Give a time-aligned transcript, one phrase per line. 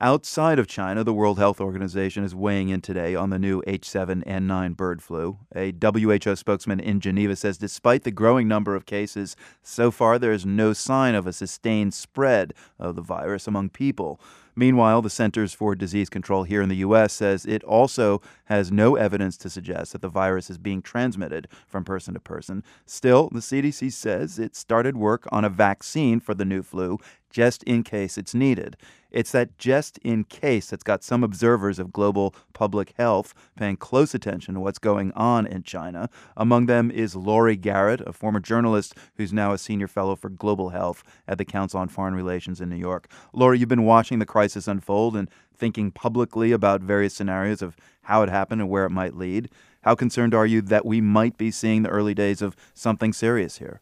[0.00, 4.76] Outside of China, the World Health Organization is weighing in today on the new H7N9
[4.76, 5.38] bird flu.
[5.56, 10.30] A WHO spokesman in Geneva says despite the growing number of cases, so far there
[10.30, 14.20] is no sign of a sustained spread of the virus among people.
[14.54, 17.12] Meanwhile, the Centers for Disease Control here in the U.S.
[17.12, 21.84] says it also has no evidence to suggest that the virus is being transmitted from
[21.84, 22.62] person to person.
[22.86, 26.98] Still, the CDC says it started work on a vaccine for the new flu
[27.30, 28.76] just in case it's needed.
[29.10, 34.14] It's that just in case that's got some observers of global public health paying close
[34.14, 36.10] attention to what's going on in China.
[36.36, 40.70] Among them is Laurie Garrett, a former journalist who's now a senior fellow for global
[40.70, 43.10] health at the Council on Foreign Relations in New York.
[43.32, 48.22] Laurie, you've been watching the crisis unfold and thinking publicly about various scenarios of how
[48.22, 49.50] it happened and where it might lead.
[49.82, 53.58] How concerned are you that we might be seeing the early days of something serious
[53.58, 53.80] here?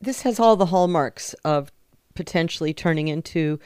[0.00, 1.72] This has all the hallmarks of
[2.16, 3.60] potentially turning into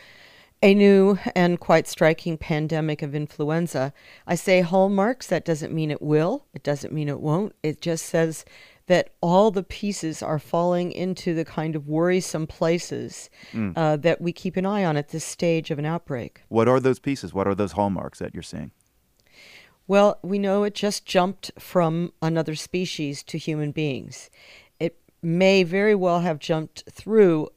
[0.63, 3.95] a new and quite striking pandemic of influenza.
[4.27, 7.55] I say hallmarks, that doesn't mean it will, it doesn't mean it won't.
[7.63, 8.45] It just says
[8.87, 13.73] that all the pieces are falling into the kind of worrisome places mm.
[13.77, 16.43] uh, that we keep an eye on at this stage of an outbreak.
[16.49, 17.33] What are those pieces?
[17.33, 18.73] What are those hallmarks that you're seeing?
[19.87, 24.29] Well, we know it just jumped from another species to human beings.
[24.79, 27.49] It may very well have jumped through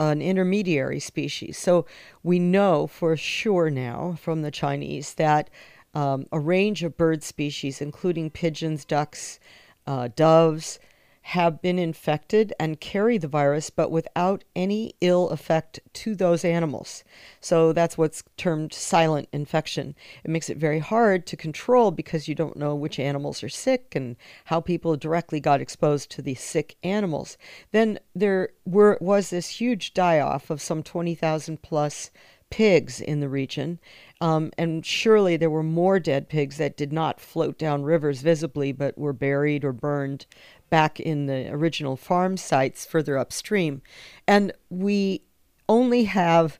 [0.00, 1.56] an intermediary species.
[1.58, 1.86] So
[2.22, 5.50] we know for sure now from the Chinese that
[5.94, 9.38] um, a range of bird species, including pigeons, ducks,
[9.86, 10.80] uh, doves,
[11.28, 17.02] have been infected and carry the virus, but without any ill effect to those animals.
[17.40, 19.94] So that's what's termed silent infection.
[20.22, 23.94] It makes it very hard to control because you don't know which animals are sick
[23.94, 27.38] and how people directly got exposed to the sick animals.
[27.72, 32.10] Then there were was this huge die off of some 20,000 plus
[32.54, 33.80] pigs in the region.
[34.20, 38.70] Um, and surely there were more dead pigs that did not float down rivers visibly,
[38.70, 40.26] but were buried or burned
[40.70, 43.82] back in the original farm sites further upstream.
[44.26, 45.22] And we
[45.68, 46.58] only have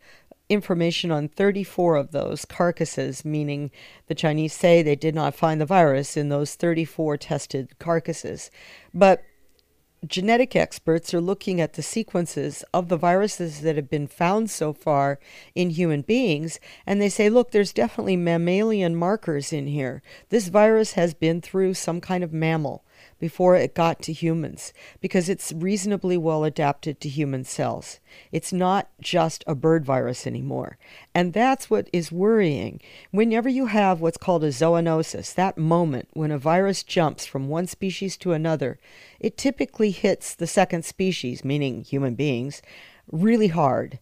[0.49, 3.71] information on 34 of those carcasses, meaning
[4.07, 8.51] the Chinese say they did not find the virus in those 34 tested carcasses.
[8.93, 9.25] But
[10.07, 14.73] genetic experts are looking at the sequences of the viruses that have been found so
[14.73, 15.19] far
[15.55, 20.03] in human beings, and they say, look, there's definitely mammalian markers in here.
[20.29, 22.85] This virus has been through some kind of mammal
[23.25, 27.99] before it got to humans because it's reasonably well adapted to human cells.
[28.33, 30.77] It's not just a bird virus anymore.
[31.15, 32.83] And that's what is worrying.
[33.13, 37.67] Whenever you have what's called a zoonosis, that moment when a virus jumps from one
[37.67, 38.79] species to another,
[39.19, 42.61] it typically hits the second species, meaning human beings,
[43.11, 44.01] really hard.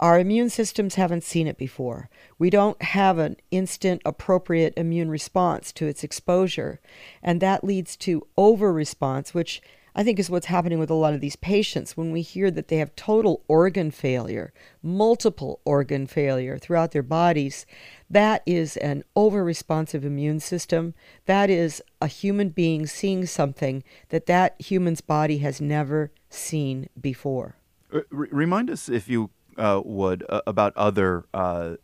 [0.00, 2.08] Our immune systems haven't seen it before.
[2.38, 6.80] We don't have an instant appropriate immune response to its exposure.
[7.22, 9.60] And that leads to over response, which
[9.94, 12.68] I think is what's happening with a lot of these patients when we hear that
[12.68, 17.66] they have total organ failure, multiple organ failure throughout their bodies.
[18.08, 20.94] That is an over responsive immune system.
[21.26, 27.56] That is a human being seeing something that that human's body has never seen before.
[27.92, 31.76] Uh, R- remind us, if you uh, would uh, about other uh,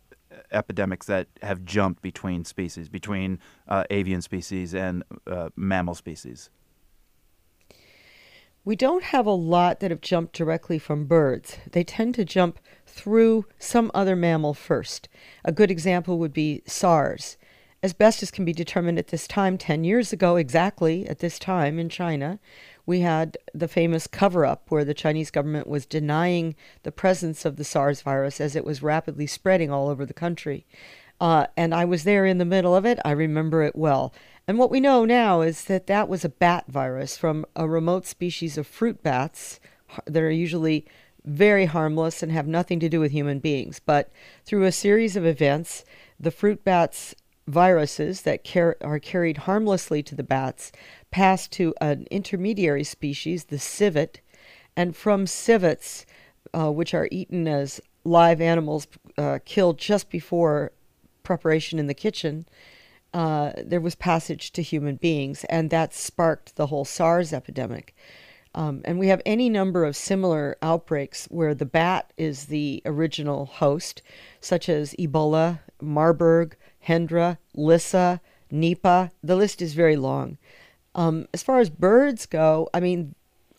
[0.52, 3.38] epidemics that have jumped between species, between
[3.68, 6.50] uh, avian species and uh, mammal species?
[8.64, 11.58] We don't have a lot that have jumped directly from birds.
[11.70, 15.08] They tend to jump through some other mammal first.
[15.44, 17.36] A good example would be SARS.
[17.80, 21.38] As best as can be determined at this time, 10 years ago exactly at this
[21.38, 22.40] time in China,
[22.86, 26.54] we had the famous cover up where the Chinese government was denying
[26.84, 30.64] the presence of the SARS virus as it was rapidly spreading all over the country.
[31.20, 32.98] Uh, and I was there in the middle of it.
[33.04, 34.14] I remember it well.
[34.46, 38.06] And what we know now is that that was a bat virus from a remote
[38.06, 39.58] species of fruit bats
[40.04, 40.86] that are usually
[41.24, 43.80] very harmless and have nothing to do with human beings.
[43.84, 44.10] But
[44.44, 45.84] through a series of events,
[46.20, 47.14] the fruit bats
[47.46, 50.72] viruses that car- are carried harmlessly to the bats
[51.10, 54.20] pass to an intermediary species, the civet,
[54.76, 56.04] and from civets,
[56.52, 60.72] uh, which are eaten as live animals uh, killed just before
[61.22, 62.46] preparation in the kitchen,
[63.14, 67.94] uh, there was passage to human beings, and that sparked the whole SARS epidemic.
[68.54, 73.46] Um, and we have any number of similar outbreaks where the bat is the original
[73.46, 74.02] host,
[74.40, 76.56] such as Ebola, Marburg,
[76.88, 78.20] Hendra, Lyssa,
[78.52, 79.10] Nipah.
[79.22, 80.38] The list is very long.
[80.94, 83.14] Um, as far as birds go, I mean,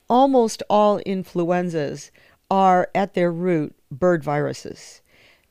[0.10, 2.12] almost all influenzas
[2.50, 5.02] are at their root bird viruses.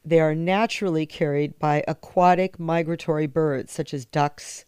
[0.07, 4.65] they are naturally carried by aquatic migratory birds such as ducks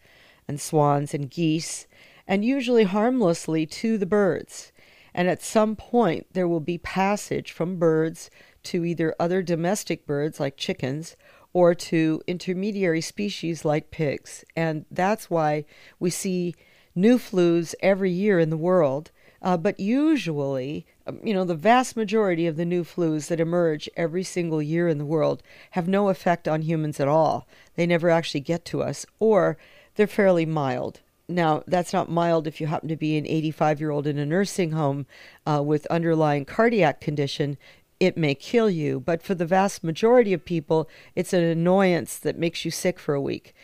[0.48, 1.86] and swans and geese,
[2.26, 4.72] and usually harmlessly to the birds.
[5.14, 8.30] And at some point, there will be passage from birds
[8.64, 11.14] to either other domestic birds like chickens
[11.58, 14.44] or to intermediary species like pigs.
[14.54, 15.64] And that's why
[15.98, 16.54] we see
[16.94, 19.10] new flus every year in the world.
[19.42, 23.90] Uh, but usually, um, you know, the vast majority of the new flus that emerge
[23.96, 27.48] every single year in the world have no effect on humans at all.
[27.74, 29.58] They never actually get to us, or
[29.96, 31.00] they're fairly mild.
[31.28, 34.24] Now, that's not mild if you happen to be an 85 year old in a
[34.24, 35.06] nursing home
[35.44, 37.58] uh, with underlying cardiac condition.
[38.00, 42.38] It may kill you, but for the vast majority of people, it's an annoyance that
[42.38, 43.54] makes you sick for a week.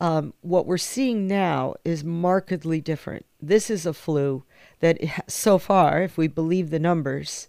[0.00, 3.24] Um, what we're seeing now is markedly different.
[3.40, 4.44] This is a flu
[4.80, 4.98] that,
[5.28, 7.48] so far, if we believe the numbers,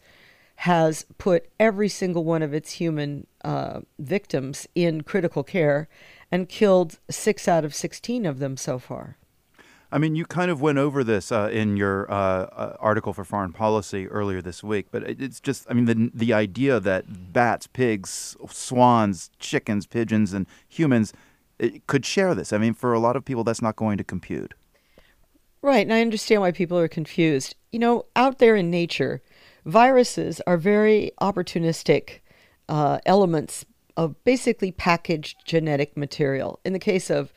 [0.62, 5.88] has put every single one of its human uh, victims in critical care
[6.31, 9.18] and killed six out of 16 of them so far.
[9.89, 13.24] I mean, you kind of went over this uh, in your uh, uh, article for
[13.24, 17.68] Foreign Policy earlier this week, but it's just, I mean, the, the idea that bats,
[17.68, 21.13] pigs, swans, chickens, pigeons, and humans
[21.88, 22.51] could share this.
[22.51, 24.54] I mean, for a lot of people, that's not going to compute.
[25.62, 27.56] Right, and I understand why people are confused.
[27.72, 29.22] You know, out there in nature,
[29.66, 32.19] viruses are very opportunistic
[32.68, 36.60] uh, elements of basically packaged genetic material.
[36.66, 37.34] In the case of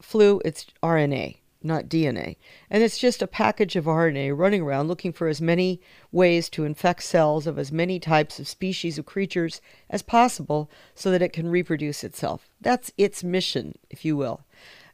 [0.00, 2.36] flu, it's RNA not DNA.
[2.70, 5.80] And it's just a package of RNA running around looking for as many
[6.12, 11.10] ways to infect cells of as many types of species of creatures as possible so
[11.10, 12.48] that it can reproduce itself.
[12.60, 14.44] That's its mission, if you will.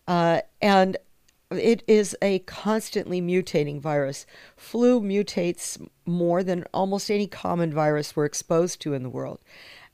[0.06, 0.96] Uh, and
[1.50, 4.25] it is a constantly mutating virus.
[4.56, 9.40] Flu mutates more than almost any common virus we're exposed to in the world.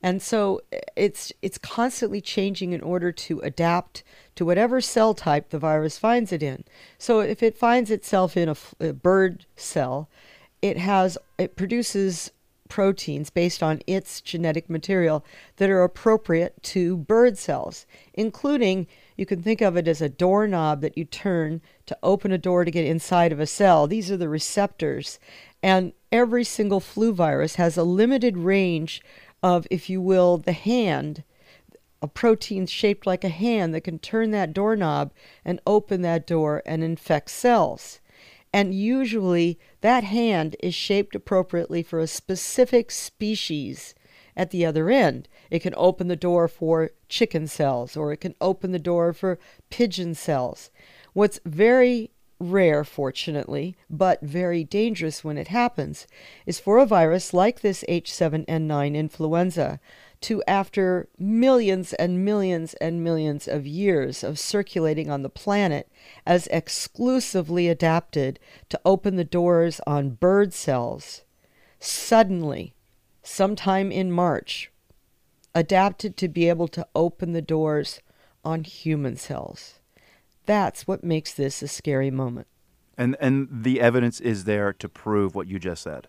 [0.02, 4.02] And so eh, it's it's constantly changing in order to adapt
[4.37, 6.64] to whatever cell type the virus finds it in.
[6.98, 10.08] So if it finds itself in a, a bird cell,
[10.62, 12.31] it has it produces
[12.69, 15.25] proteins based on its genetic material
[15.56, 20.81] that are appropriate to bird cells, including you can think of it as a doorknob
[20.81, 23.87] that you turn to open a door to get inside of a cell.
[23.87, 25.19] These are the receptors.
[25.62, 29.00] And every single flu virus has a limited range
[29.46, 31.22] of, if you will, the hand,
[32.02, 35.12] a protein shaped like a hand that can turn that doorknob
[35.44, 38.00] and open that door and infect cells.
[38.52, 43.94] And usually that hand is shaped appropriately for a specific species
[44.37, 45.28] at the other end.
[45.48, 49.38] It can open the door for chicken cells or it can open the door for
[49.70, 50.70] pigeon cells.
[51.12, 56.06] What's very rare, fortunately, but very dangerous when it happens,
[56.44, 59.81] is for a virus like this H7N9 influenza
[60.23, 65.88] to, after millions and millions and millions of years of circulating on the planet,
[66.27, 71.23] as exclusively adapted to open the doors on bird cells,
[71.81, 72.75] suddenly,
[73.23, 74.71] sometime in March,
[75.55, 78.00] adapted to be able to open the doors
[78.44, 79.75] on human cells.
[80.46, 82.46] That's what makes this a scary moment.
[82.96, 86.08] And and the evidence is there to prove what you just said.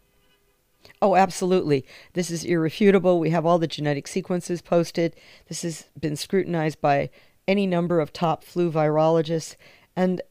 [1.02, 1.86] Oh, absolutely.
[2.14, 3.20] This is irrefutable.
[3.20, 5.16] We have all the genetic sequences posted.
[5.48, 7.10] This has been scrutinized by
[7.48, 9.56] any number of top flu virologists.
[9.96, 10.22] And,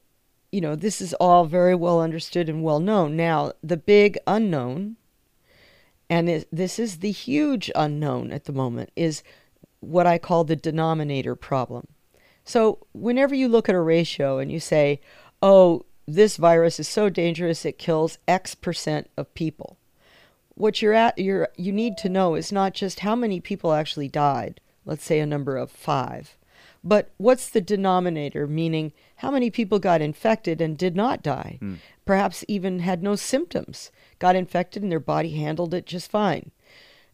[0.51, 3.17] you know, this is all very well understood and well known.
[3.17, 4.97] Now, the big unknown,
[6.09, 9.23] and this is the huge unknown at the moment, is
[9.81, 11.89] what I call the denominator problem.
[12.47, 15.01] So, whenever you look at a ratio and you say,
[15.43, 19.77] oh, this virus is so dangerous it kills X percent of people,
[20.55, 24.09] what you're at, you're, you need to know is not just how many people actually
[24.09, 26.39] died, let's say a number of five,
[26.85, 31.79] but what's the denominator, meaning how many people got infected and did not die, mm.
[32.05, 36.53] perhaps even had no symptoms, got infected and their body handled it just fine.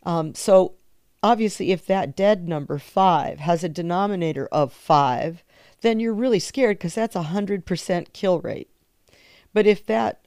[0.03, 0.75] Um, so
[1.23, 5.43] obviously, if that dead number five has a denominator of five,
[5.81, 8.71] then you're really scared because that's a 100% kill rate.
[9.53, 10.27] But if that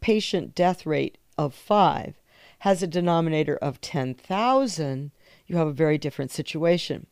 [0.00, 2.20] patient death rate of five
[2.60, 5.10] has a denominator of 10,000,
[5.46, 7.06] you have a very different situation.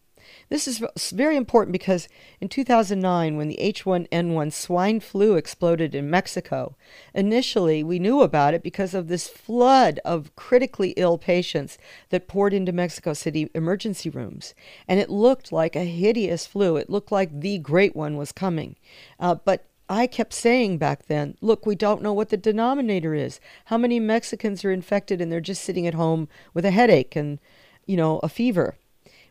[0.48, 2.08] This is very important because
[2.40, 6.76] in 2009, when the H1N1 swine flu exploded in Mexico,
[7.14, 11.78] initially we knew about it because of this flood of critically ill patients
[12.10, 14.54] that poured into Mexico City emergency rooms.
[14.86, 16.76] And it looked like a hideous flu.
[16.76, 18.76] It looked like the great one was coming.
[19.18, 23.40] Uh, but I kept saying back then, look, we don't know what the denominator is.
[23.66, 27.38] How many Mexicans are infected and they're just sitting at home with a headache and,
[27.86, 28.76] you know, a fever?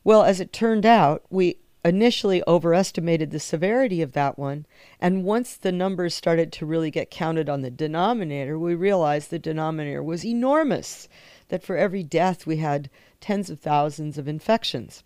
[0.05, 4.67] Well, as it turned out, we initially overestimated the severity of that one.
[5.01, 9.39] And once the numbers started to really get counted on the denominator, we realized the
[9.39, 11.09] denominator was enormous,
[11.49, 15.03] that for every death we had tens of thousands of infections.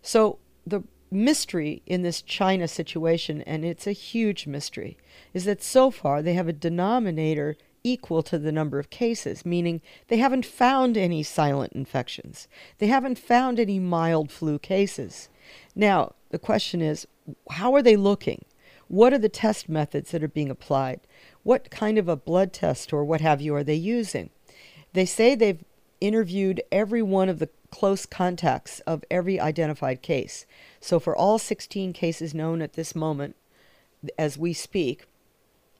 [0.00, 4.96] So the mystery in this China situation, and it's a huge mystery,
[5.34, 9.80] is that so far they have a denominator equal to the number of cases, meaning
[10.08, 12.48] they haven't found any silent infections.
[12.78, 15.28] They haven't found any mild flu cases.
[15.74, 17.06] Now, the question is
[17.52, 18.44] how are they looking?
[18.88, 21.00] What are the test methods that are being applied?
[21.44, 24.30] What kind of a blood test or what have you are they using?
[24.92, 25.64] They say they've
[26.00, 30.44] interviewed every one of the close contacts of every identified case.
[30.80, 33.36] So, for all 16 cases known at this moment,
[34.18, 35.06] as we speak,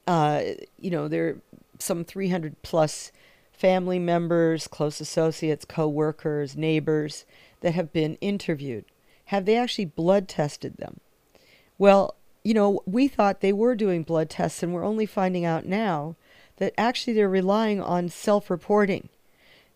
[0.07, 0.43] uh,
[0.79, 1.37] you know, there are
[1.79, 3.13] some 300 plus
[3.53, 7.25] family members, close associates, co workers, neighbors
[7.61, 8.85] that have been interviewed.
[9.27, 11.01] Have they actually blood tested them?
[11.79, 15.67] Well, you know, we thought they were doing blood tests, and we're only finding out
[15.67, 16.17] now
[16.59, 19.09] that actually they're relying on self reporting.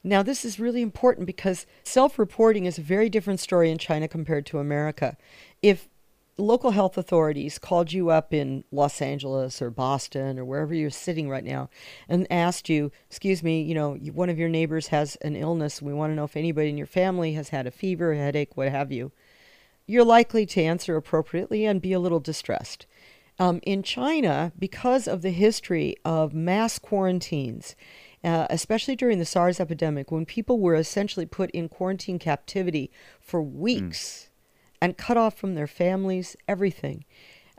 [0.02, 4.08] Now, this is really important because self reporting is a very different story in China
[4.08, 5.16] compared to America.
[5.62, 5.88] If
[6.40, 11.28] local health authorities called you up in Los Angeles or Boston or wherever you're sitting
[11.28, 11.70] right now
[12.08, 15.80] and asked you, excuse me, you know, one of your neighbors has an illness.
[15.80, 18.56] We want to know if anybody in your family has had a fever, a headache,
[18.56, 19.12] what have you.
[19.86, 22.86] You're likely to answer appropriately and be a little distressed.
[23.38, 27.74] Um, in China, because of the history of mass quarantines,
[28.22, 33.42] uh, especially during the SARS epidemic, when people were essentially put in quarantine captivity for
[33.42, 34.26] weeks.
[34.26, 34.29] Mm
[34.80, 37.04] and cut off from their families, everything.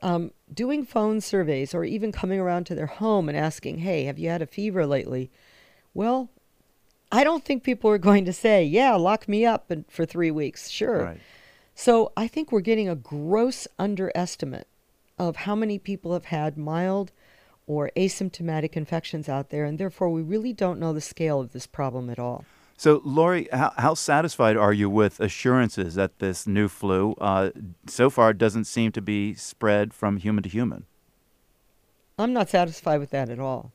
[0.01, 4.17] Um, doing phone surveys or even coming around to their home and asking, hey, have
[4.17, 5.29] you had a fever lately?
[5.93, 6.29] Well,
[7.11, 10.31] I don't think people are going to say, yeah, lock me up and, for three
[10.31, 10.69] weeks.
[10.69, 11.03] Sure.
[11.03, 11.19] Right.
[11.75, 14.67] So I think we're getting a gross underestimate
[15.19, 17.11] of how many people have had mild
[17.67, 21.67] or asymptomatic infections out there, and therefore we really don't know the scale of this
[21.67, 22.43] problem at all.
[22.81, 27.51] So, Laurie, how, how, satisfied are you with assurances that this new flu uh,
[27.85, 30.87] so far doesn't seem to be spread from human to human?
[32.17, 33.71] I'm not satisfied with that at all.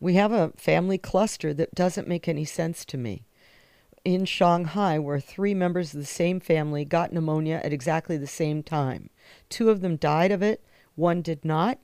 [0.00, 3.26] We have a family cluster that doesn't make any sense to me.
[4.02, 8.62] In Shanghai, where three members of the same family got pneumonia at exactly the same
[8.62, 9.10] time,
[9.50, 10.64] two of them died of it,
[10.94, 11.80] one did not.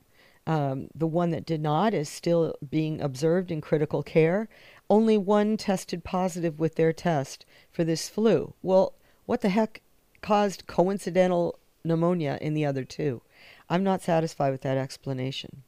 [0.47, 4.47] Um, the one that did not is still being observed in critical care.
[4.89, 8.53] Only one tested positive with their test for this flu.
[8.61, 8.93] Well,
[9.25, 9.81] what the heck
[10.21, 13.21] caused coincidental pneumonia in the other two?
[13.69, 15.63] I'm not satisfied with that explanation.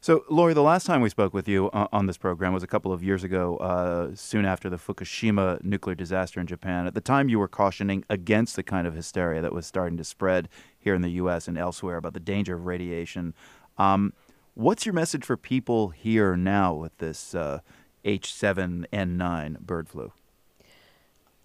[0.00, 2.68] So, Laurie, the last time we spoke with you uh, on this program was a
[2.68, 6.86] couple of years ago, uh, soon after the Fukushima nuclear disaster in Japan.
[6.86, 10.04] At the time, you were cautioning against the kind of hysteria that was starting to
[10.04, 11.48] spread here in the U.S.
[11.48, 13.34] and elsewhere about the danger of radiation.
[13.78, 14.12] Um,
[14.54, 17.60] what's your message for people here now with this uh,
[18.06, 20.12] H7N9 bird flu?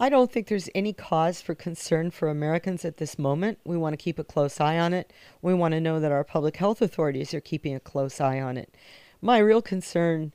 [0.00, 3.58] I don't think there's any cause for concern for Americans at this moment.
[3.64, 5.12] We want to keep a close eye on it.
[5.40, 8.56] We want to know that our public health authorities are keeping a close eye on
[8.56, 8.74] it.
[9.20, 10.32] My real concern,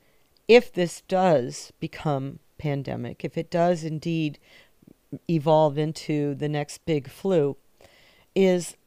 [0.48, 4.40] if this does become pandemic, if it does indeed
[5.30, 7.58] evolve into the next big flu,
[8.36, 8.78] is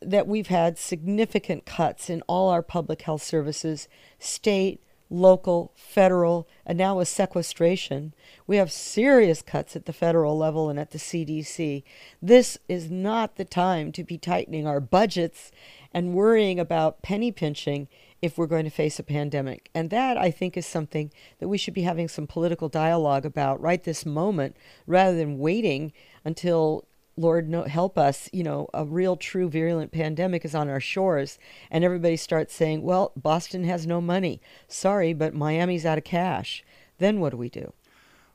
[0.00, 4.80] that we've had significant cuts in all our public health services, state,
[5.10, 8.14] local, federal, and now with sequestration,
[8.46, 11.82] we have serious cuts at the federal level and at the CDC.
[12.20, 15.52] This is not the time to be tightening our budgets
[15.92, 17.88] and worrying about penny pinching
[18.20, 19.70] if we're going to face a pandemic.
[19.74, 23.60] And that, I think, is something that we should be having some political dialogue about
[23.60, 24.56] right this moment
[24.86, 25.92] rather than waiting
[26.24, 30.80] until Lord no, help us, you know, a real true virulent pandemic is on our
[30.80, 31.38] shores
[31.70, 34.40] and everybody starts saying, well, Boston has no money.
[34.66, 36.64] Sorry, but Miami's out of cash.
[36.98, 37.72] Then what do we do?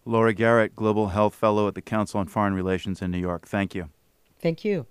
[0.06, 3.48] Laurie Garrett, Global Health Fellow at the Council on Foreign Relations in New York.
[3.48, 3.90] Thank you.
[4.40, 4.88] Thank you.